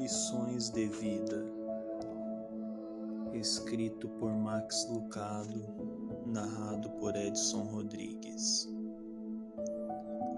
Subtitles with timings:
[0.00, 1.44] Lições de Vida,
[3.34, 5.62] escrito por Max Lucado,
[6.24, 8.66] narrado por Edson Rodrigues.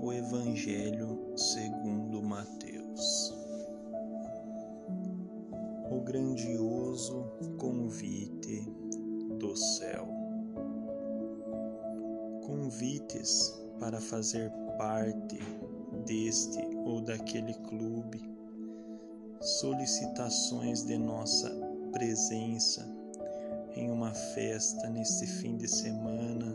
[0.00, 3.32] O Evangelho segundo Mateus.
[5.92, 7.24] O grandioso
[7.56, 8.68] convite
[9.38, 10.08] do céu.
[12.44, 15.38] Convites para fazer parte
[16.04, 18.31] deste ou daquele clube,
[19.42, 21.50] solicitações de nossa
[21.90, 22.88] presença
[23.74, 26.54] em uma festa neste fim de semana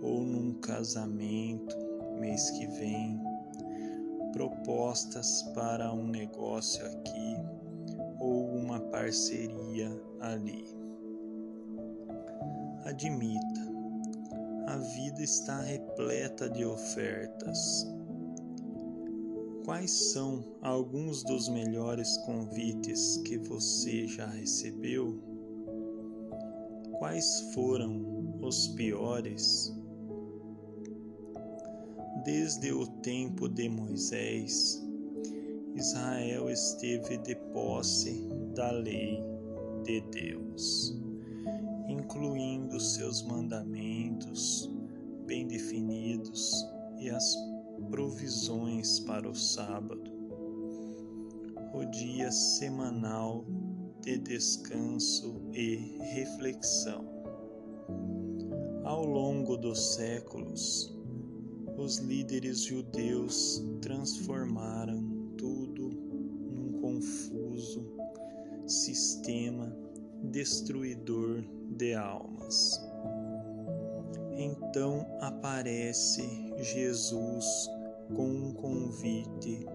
[0.00, 1.76] ou num casamento
[2.20, 3.20] mês que vem,
[4.32, 7.36] propostas para um negócio aqui
[8.20, 9.90] ou uma parceria
[10.20, 10.64] ali.
[12.84, 13.68] Admita,
[14.66, 17.97] a vida está repleta de ofertas
[19.68, 25.22] Quais são alguns dos melhores convites que você já recebeu?
[26.98, 29.70] Quais foram os piores?
[32.24, 34.82] Desde o tempo de Moisés,
[35.74, 39.22] Israel esteve de posse da lei
[39.84, 40.98] de Deus,
[41.90, 44.72] incluindo seus mandamentos
[45.26, 46.66] bem definidos
[46.98, 47.36] e as
[47.90, 50.10] provisões para o sábado,
[51.72, 53.44] o dia semanal
[54.00, 57.04] de descanso e reflexão.
[58.84, 60.96] Ao longo dos séculos,
[61.76, 67.86] os líderes judeus transformaram tudo num confuso
[68.66, 69.74] sistema
[70.22, 71.44] destruidor
[71.76, 72.87] de almas.
[74.40, 76.22] Então aparece
[76.58, 77.68] Jesus
[78.14, 79.66] com um convite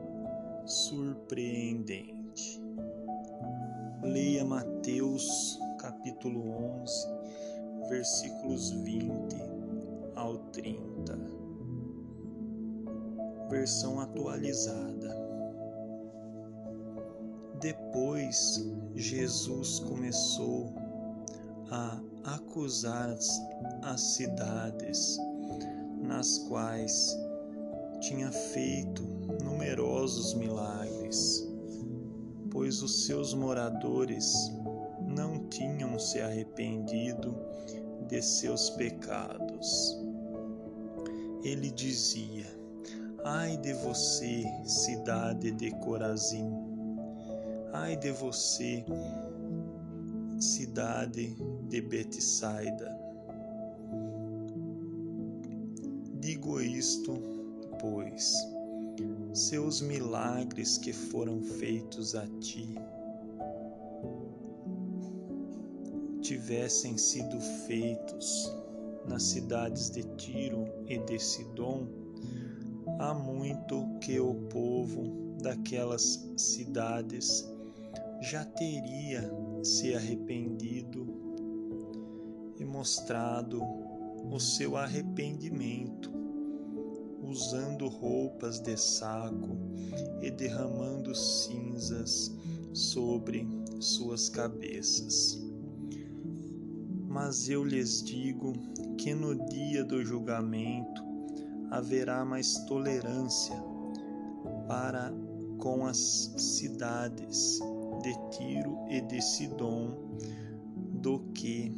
[0.65, 2.63] surpreendente.
[4.01, 6.49] Leia Mateus capítulo
[6.81, 7.07] 11,
[7.89, 9.35] versículos 20
[10.15, 11.19] ao 30.
[13.49, 15.13] Versão atualizada.
[17.59, 18.65] Depois,
[18.95, 20.73] Jesus começou
[21.73, 21.99] a
[22.35, 23.17] acusar
[23.81, 25.17] as cidades
[25.99, 27.17] nas quais
[27.99, 29.01] tinha feito
[29.43, 31.49] numerosos milagres,
[32.51, 34.35] pois os seus moradores
[35.07, 37.35] não tinham se arrependido
[38.07, 39.97] de seus pecados.
[41.43, 42.45] Ele dizia:
[43.25, 46.51] Ai de você, cidade de Corazim!
[47.73, 48.85] Ai de você,
[50.43, 51.35] cidade
[51.69, 52.99] de Betsaida!
[56.19, 57.13] Digo isto
[57.79, 58.33] pois,
[59.33, 62.75] seus milagres que foram feitos a ti
[66.21, 68.51] tivessem sido feitos
[69.07, 71.87] nas cidades de Tiro e de Sidom,
[72.99, 77.49] há muito que o povo daquelas cidades
[78.21, 79.29] já teria
[79.63, 81.07] se arrependido
[82.59, 83.61] e mostrado
[84.31, 86.11] o seu arrependimento
[87.23, 89.57] usando roupas de saco
[90.21, 92.31] e derramando cinzas
[92.73, 93.47] sobre
[93.79, 95.41] suas cabeças.
[97.07, 98.53] Mas eu lhes digo
[98.97, 101.01] que no dia do julgamento
[101.71, 103.55] haverá mais tolerância
[104.67, 105.11] para
[105.57, 105.97] com as
[106.37, 107.59] cidades
[108.01, 109.97] de Tiro e de Sidom
[111.01, 111.75] do que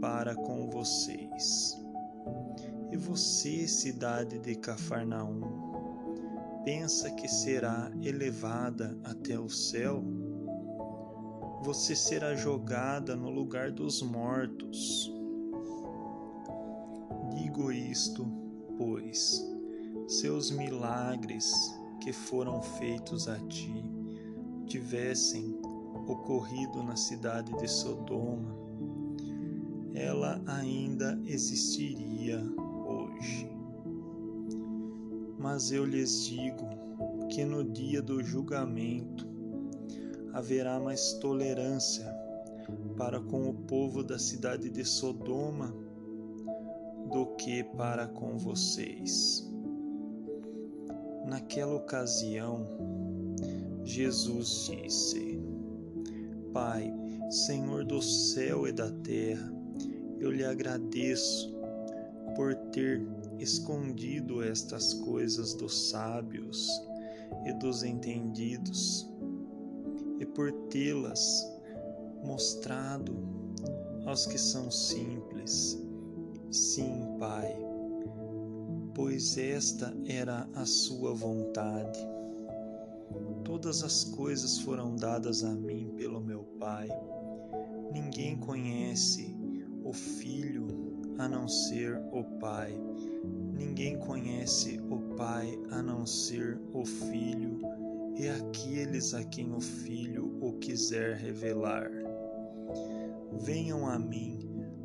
[0.00, 1.78] para com vocês.
[2.90, 5.42] E você, cidade de Cafarnaum,
[6.64, 10.02] pensa que será elevada até o céu?
[11.62, 15.12] Você será jogada no lugar dos mortos.
[17.34, 18.26] Digo isto,
[18.78, 19.44] pois,
[20.08, 21.52] seus milagres
[22.00, 23.84] que foram feitos a ti
[24.66, 25.60] tivessem
[26.06, 28.54] ocorrido na cidade de Sodoma,
[29.94, 32.42] ela ainda existiria
[32.86, 33.50] hoje.
[35.38, 36.68] Mas eu lhes digo
[37.28, 39.26] que no dia do julgamento
[40.32, 42.12] haverá mais tolerância
[42.96, 45.74] para com o povo da cidade de Sodoma
[47.10, 49.48] do que para com vocês.
[51.26, 52.66] Naquela ocasião,
[53.84, 55.33] Jesus disse:
[56.54, 56.90] Pai,
[57.28, 59.52] Senhor do céu e da terra,
[60.18, 61.54] eu lhe agradeço
[62.34, 63.06] por ter
[63.38, 66.66] escondido estas coisas dos sábios
[67.44, 69.06] e dos entendidos
[70.34, 71.48] por tê-las
[72.24, 73.16] mostrado
[74.06, 75.80] aos que são simples.
[76.50, 77.56] Sim, Pai,
[78.94, 81.98] pois esta era a Sua vontade.
[83.44, 86.88] Todas as coisas foram dadas a mim pelo meu Pai.
[87.92, 89.36] Ninguém conhece
[89.84, 90.66] o Filho
[91.18, 92.72] a não ser o Pai.
[93.52, 97.60] Ninguém conhece o Pai a não ser o Filho
[98.16, 101.90] e aqueles a quem o Filho o quiser revelar.
[103.40, 104.38] Venham a mim,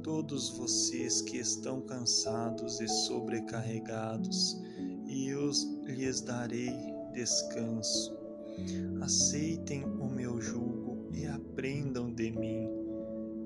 [0.04, 4.62] todos vocês que estão cansados e sobrecarregados,
[5.06, 5.50] e eu
[5.86, 6.74] lhes darei
[7.14, 8.19] descanso.
[9.02, 12.70] Aceitem o meu jugo e aprendam de mim,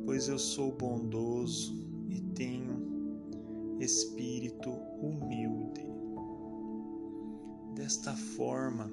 [0.06, 1.76] pois eu sou bondoso
[2.10, 4.72] e tenho espírito
[5.02, 5.86] humilde.
[7.76, 8.92] Desta forma,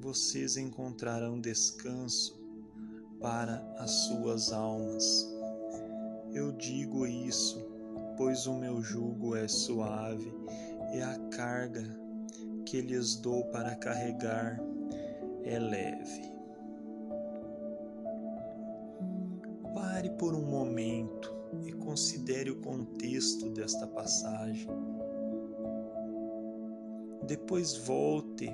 [0.00, 2.40] vocês encontrarão descanso
[3.20, 5.28] para as suas almas.
[6.32, 7.60] Eu digo isso,
[8.16, 10.32] pois o meu jugo é suave
[10.94, 11.84] e a carga
[12.66, 14.60] que lhes dou para carregar
[15.44, 16.32] é leve.
[19.74, 21.34] Pare por um momento
[21.64, 24.68] e considere o contexto desta passagem.
[27.26, 28.50] Depois volte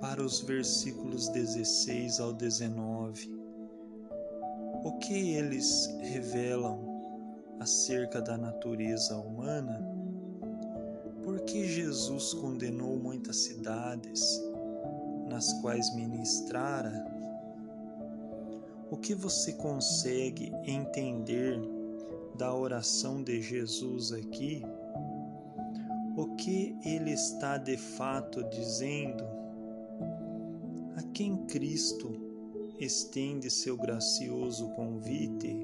[0.00, 3.38] para os versículos 16 ao 19.
[4.84, 6.78] O que eles revelam
[7.58, 9.80] acerca da natureza humana?
[11.22, 14.40] Por que Jesus condenou muitas cidades
[15.28, 17.06] nas quais ministrara?
[18.90, 21.60] O que você consegue entender
[22.36, 24.62] da oração de Jesus aqui?
[26.16, 29.24] O que ele está de fato dizendo?
[30.96, 32.10] A quem Cristo
[32.78, 35.54] estende seu gracioso convite?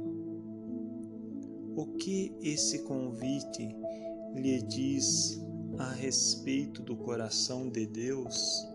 [1.74, 3.74] O que esse convite
[4.34, 5.40] lhe diz
[5.78, 8.73] a respeito do coração de Deus?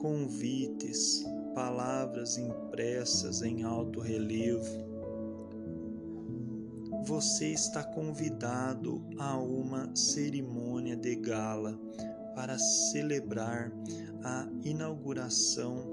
[0.00, 1.22] Convites,
[1.54, 4.64] palavras impressas em alto relevo.
[7.04, 11.78] Você está convidado a uma cerimônia de gala
[12.34, 13.70] para celebrar
[14.24, 15.84] a inauguração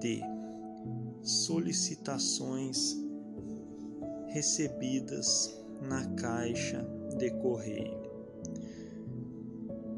[0.00, 0.22] de
[1.22, 2.96] solicitações
[4.28, 6.88] recebidas na caixa
[7.18, 8.06] de correio.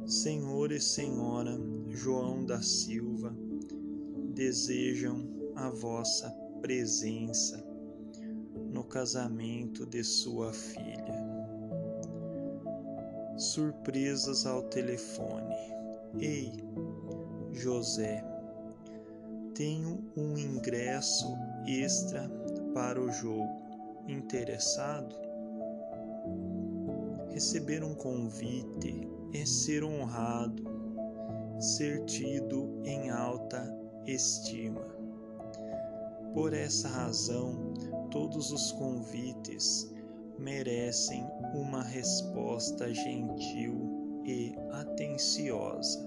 [0.06, 3.34] Senhor e Senhora João da Silva
[4.34, 5.26] desejam
[5.56, 6.30] a vossa
[6.60, 7.64] presença
[8.70, 11.26] no casamento de sua filha.
[13.36, 15.54] Surpresas ao telefone.
[16.18, 16.52] Ei,
[17.52, 18.24] José,
[19.54, 21.26] tenho um ingresso
[21.66, 22.28] extra
[22.74, 23.62] para o jogo.
[24.06, 25.16] Interessado?
[27.30, 30.67] Receber um convite é ser honrado,
[31.58, 33.76] ser tido em alta
[34.06, 34.84] estima.
[36.32, 37.74] Por essa razão,
[38.10, 39.92] todos os convites
[40.38, 45.98] merecem uma resposta gentil e atenciosa.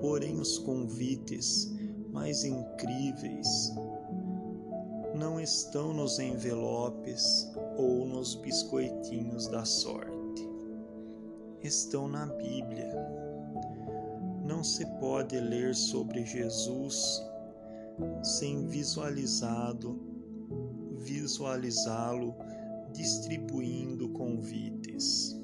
[0.00, 1.70] Porém, os convites
[2.10, 3.72] mais incríveis
[5.14, 10.19] não estão nos envelopes ou nos biscoitinhos da sorte.
[11.62, 12.90] Estão na Bíblia.
[14.44, 17.22] Não se pode ler sobre Jesus
[18.22, 20.10] sem visualizado
[21.00, 22.34] visualizá-lo
[22.92, 25.36] distribuindo convites.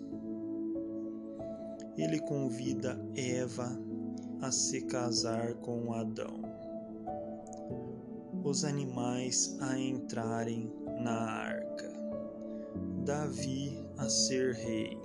[1.96, 3.78] Ele convida Eva
[4.42, 6.42] a se casar com Adão,
[8.44, 10.70] os animais a entrarem
[11.00, 11.90] na arca,
[13.04, 15.00] Davi a ser rei,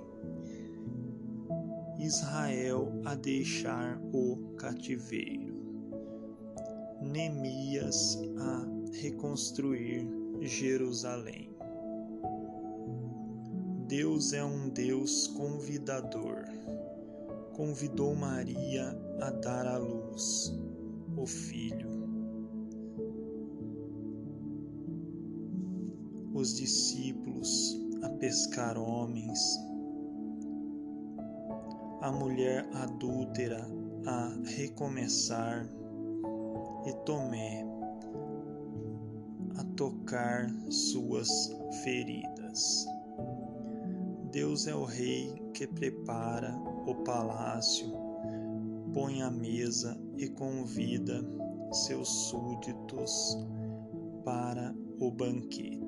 [2.02, 5.54] Israel a deixar o cativeiro,
[7.00, 8.66] Neemias a
[9.00, 10.06] reconstruir
[10.40, 11.50] Jerusalém.
[13.86, 16.44] Deus é um Deus convidador
[17.52, 20.52] convidou Maria a dar à luz
[21.16, 21.90] o filho.
[26.34, 29.38] Os discípulos a pescar homens,
[32.02, 33.66] a mulher adúltera
[34.06, 35.66] a recomeçar
[36.86, 37.64] e Tomé
[39.56, 41.28] a tocar suas
[41.82, 42.86] feridas.
[44.30, 46.54] Deus é o Rei que prepara
[46.86, 48.02] o palácio
[48.92, 51.24] põe a mesa e convida
[51.72, 53.38] seus súditos
[54.24, 55.80] para o banquete.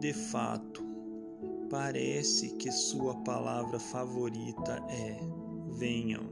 [0.00, 0.89] De fato,
[1.70, 5.16] parece que sua palavra favorita é:
[5.78, 6.24] venham,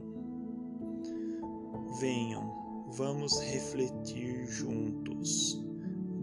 [1.99, 5.57] venham, vamos refletir juntos,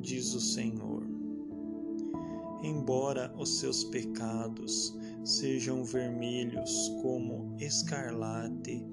[0.02, 1.04] diz o Senhor.
[2.62, 8.84] Embora os seus pecados sejam vermelhos como escarlate,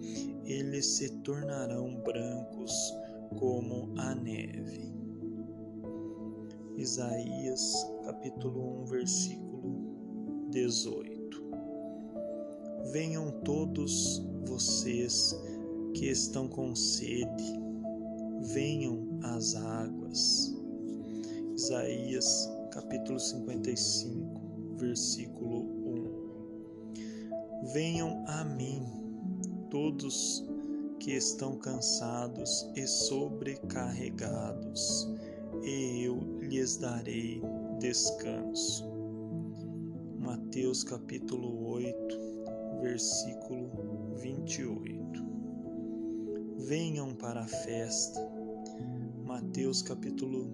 [0.45, 2.71] eles se tornarão brancos
[3.39, 4.93] como a neve.
[6.77, 9.52] Isaías capítulo 1, versículo
[10.53, 11.41] 18.
[12.91, 15.35] Venham todos vocês
[15.95, 17.59] que estão com sede,
[18.53, 20.55] venham às águas.
[21.55, 25.61] Isaías capítulo 55, versículo
[27.63, 27.65] 1.
[27.73, 28.83] Venham a mim,
[29.71, 30.45] todos
[30.99, 35.09] que estão cansados e sobrecarregados,
[35.63, 37.41] e eu lhes darei
[37.79, 38.92] descanso.
[40.23, 41.95] Mateus capítulo 8,
[42.81, 43.69] versículo
[44.21, 45.21] 28.
[46.59, 48.21] Venham para a festa.
[49.25, 50.49] Mateus capítulo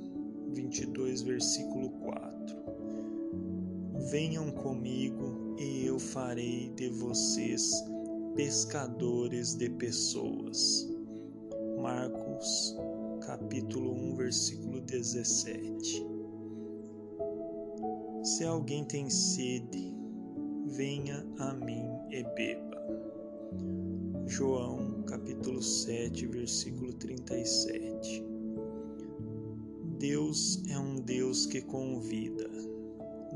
[0.56, 2.58] 22, versículo 4.
[4.10, 7.72] Venham comigo e eu farei de vocês
[8.36, 10.90] pescadores de pessoas.
[11.80, 12.76] Marcos,
[13.24, 16.09] capítulo 1, versículo 17.
[18.24, 19.96] Se alguém tem sede,
[20.66, 22.78] venha a mim e beba.
[24.28, 28.22] João, capítulo 7, versículo 37.
[29.98, 32.50] Deus é um Deus que convida,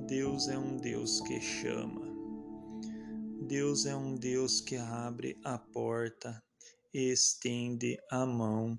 [0.06, 2.06] Deus é um Deus que chama,
[3.42, 6.44] Deus é um Deus que abre a porta
[6.94, 8.78] e estende a mão,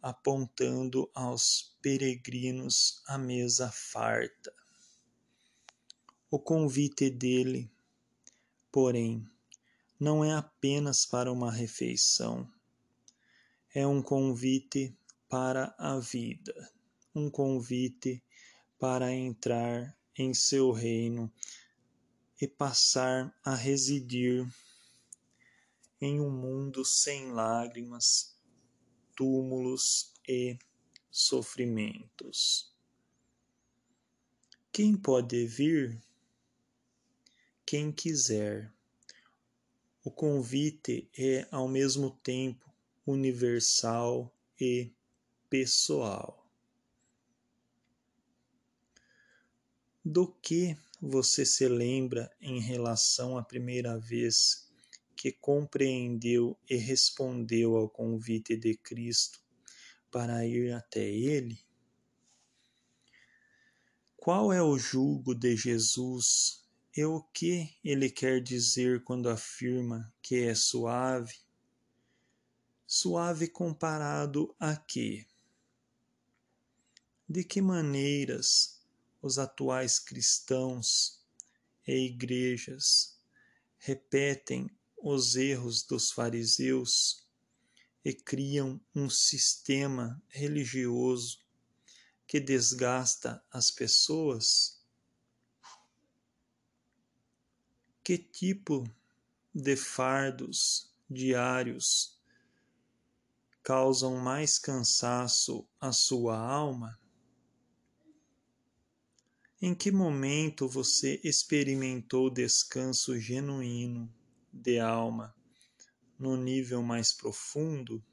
[0.00, 4.61] apontando aos peregrinos a mesa farta.
[6.32, 7.70] O convite dele,
[8.72, 9.24] porém,
[10.00, 12.50] não é apenas para uma refeição,
[13.72, 14.96] é um convite
[15.28, 16.72] para a vida
[17.14, 18.22] um convite
[18.78, 21.32] para entrar em seu reino
[22.40, 24.46] e passar a residir
[26.00, 28.34] em um mundo sem lágrimas,
[29.14, 30.58] túmulos e
[31.10, 32.72] sofrimentos.
[34.72, 36.02] Quem pode vir?
[37.72, 38.70] Quem quiser.
[40.04, 42.70] O convite é ao mesmo tempo
[43.06, 44.92] universal e
[45.48, 46.46] pessoal.
[50.04, 54.70] Do que você se lembra em relação à primeira vez
[55.16, 59.40] que compreendeu e respondeu ao convite de Cristo
[60.10, 61.58] para ir até Ele?
[64.14, 66.61] Qual é o jugo de Jesus
[66.94, 71.40] e o que ele quer dizer quando afirma que é suave?
[72.86, 75.26] Suave comparado a quê?
[77.26, 78.82] De que maneiras
[79.22, 81.18] os atuais cristãos
[81.86, 83.18] e igrejas
[83.78, 87.26] repetem os erros dos fariseus
[88.04, 91.40] e criam um sistema religioso
[92.26, 94.81] que desgasta as pessoas?
[98.04, 98.82] Que tipo
[99.54, 102.20] de fardos diários
[103.62, 106.98] causam mais cansaço à sua alma?
[109.60, 114.12] Em que momento você experimentou descanso genuíno
[114.52, 115.32] de alma
[116.18, 118.04] no nível mais profundo?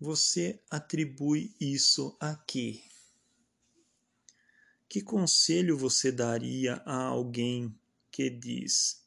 [0.00, 2.82] Você atribui isso a quê?
[4.88, 7.76] Que conselho você daria a alguém
[8.10, 9.04] que diz: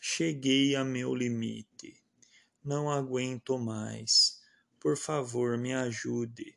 [0.00, 2.02] Cheguei a meu limite,
[2.64, 4.40] não aguento mais,
[4.80, 6.56] por favor me ajude,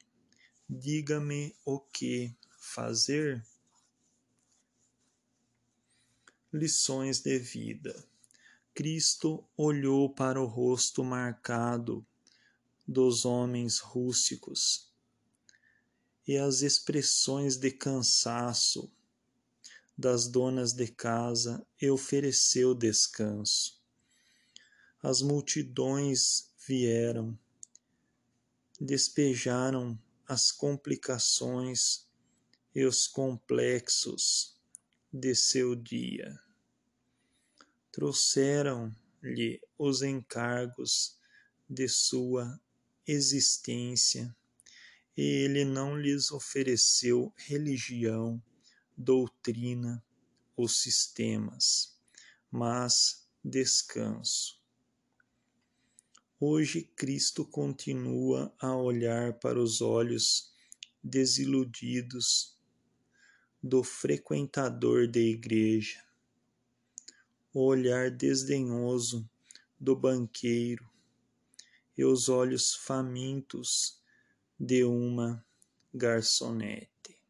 [0.69, 3.45] diga-me o que fazer
[6.51, 8.07] lições de vida.
[8.73, 12.05] Cristo olhou para o rosto marcado
[12.87, 14.84] dos homens rústicos
[16.27, 18.91] e as expressões de cansaço
[19.97, 23.79] das donas de casa e ofereceu descanso.
[25.01, 27.37] As multidões vieram,
[28.79, 32.07] despejaram as complicações
[32.73, 34.57] e os complexos
[35.13, 36.39] de seu dia.
[37.91, 41.17] trouxeram-lhe os encargos
[41.69, 42.59] de sua
[43.07, 44.35] existência
[45.17, 48.41] ele não lhes ofereceu religião,
[48.97, 50.03] doutrina
[50.55, 51.97] ou sistemas,
[52.51, 54.59] mas descanso.
[56.37, 60.53] Hoje Cristo continua a olhar para os olhos
[61.01, 62.57] desiludidos
[63.63, 66.03] do frequentador da igreja,
[67.53, 69.27] o olhar desdenhoso
[69.79, 70.89] do banqueiro
[71.97, 74.03] e os olhos famintos
[74.59, 75.45] de uma
[75.93, 77.21] garçonete.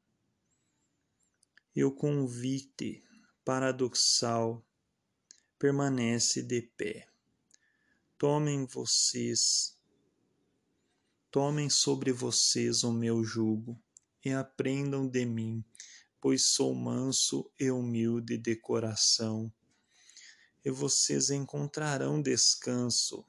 [1.76, 3.04] E o convite
[3.44, 4.64] paradoxal
[5.58, 7.08] permanece de pé.
[8.18, 9.78] Tomem vocês,
[11.32, 13.78] tomem sobre vocês o meu jugo
[14.24, 15.64] e aprendam de mim,
[16.22, 19.52] pois sou manso e humilde de coração,
[20.64, 23.26] e vocês encontrarão descanso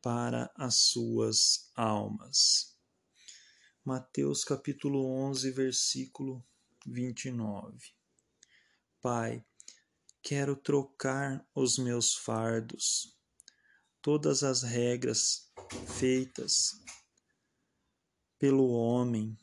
[0.00, 2.79] para as suas almas.
[3.82, 6.44] Mateus capítulo 11, versículo
[6.86, 7.94] 29.
[9.00, 9.42] Pai,
[10.22, 13.16] quero trocar os meus fardos,
[14.02, 15.50] todas as regras
[15.98, 16.78] feitas
[18.38, 19.38] pelo homem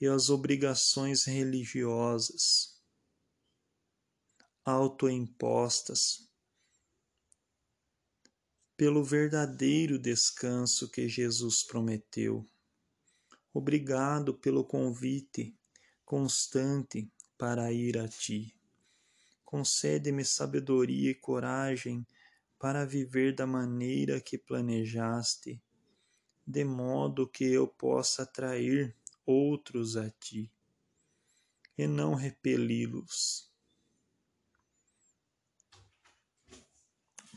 [0.00, 2.80] e as obrigações religiosas
[4.64, 6.28] autoimpostas
[8.76, 12.48] pelo verdadeiro descanso que Jesus prometeu.
[13.52, 15.56] Obrigado pelo convite
[16.04, 18.54] constante para ir a ti.
[19.44, 22.06] Concede-me sabedoria e coragem
[22.58, 25.62] para viver da maneira que planejaste,
[26.46, 30.50] de modo que eu possa atrair outros a ti
[31.78, 33.48] e não repeli-los.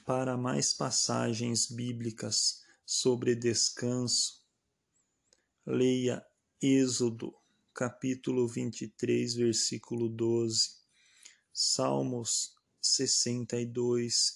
[0.03, 4.40] Para mais passagens bíblicas sobre descanso,
[5.71, 6.21] leia
[6.61, 7.33] Êxodo,
[7.73, 10.69] capítulo 23, versículo 12,
[11.53, 14.35] Salmos 62,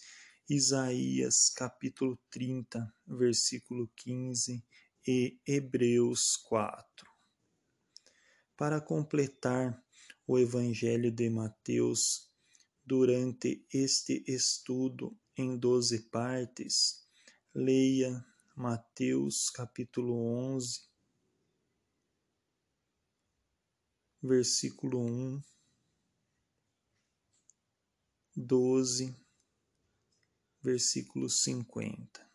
[0.50, 4.64] Isaías, capítulo 30, versículo 15
[5.06, 7.06] e Hebreus 4.
[8.56, 9.84] Para completar
[10.26, 12.32] o Evangelho de Mateus,
[12.86, 17.06] durante este estudo em doze partes,
[17.54, 20.95] leia Mateus capítulo 11,
[24.22, 25.42] versículo 1,
[28.36, 29.16] 12,
[30.62, 32.26] versículo 50.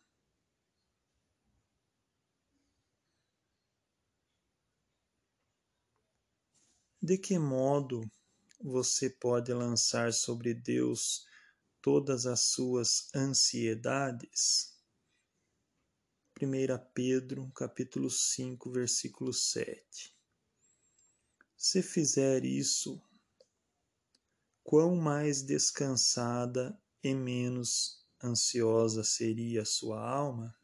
[7.03, 8.03] De que modo
[8.63, 11.27] você pode lançar sobre Deus
[11.81, 14.79] todas as suas ansiedades?
[16.39, 20.20] 1 Pedro, capítulo 5, versículo 7.
[21.63, 22.99] Se fizer isso,
[24.65, 30.59] quão mais descansada e menos ansiosa seria sua alma?